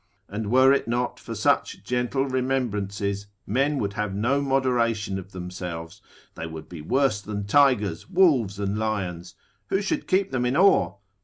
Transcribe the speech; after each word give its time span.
And 0.27 0.49
were 0.49 0.73
it 0.73 0.87
not 0.87 1.19
for 1.19 1.35
such 1.35 1.83
gentle 1.83 2.25
remembrances, 2.25 3.27
men 3.45 3.77
would 3.77 3.93
have 3.93 4.15
no 4.15 4.41
moderation 4.41 5.19
of 5.19 5.31
themselves, 5.31 6.01
they 6.33 6.47
would 6.47 6.67
be 6.67 6.81
worse 6.81 7.21
than 7.21 7.45
tigers, 7.45 8.09
wolves, 8.09 8.57
and 8.57 8.79
lions: 8.79 9.35
who 9.67 9.79
should 9.79 10.07
keep 10.07 10.31
them 10.31 10.43
in 10.47 10.57
awe? 10.57 10.95